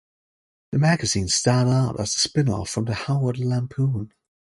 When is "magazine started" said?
0.79-1.69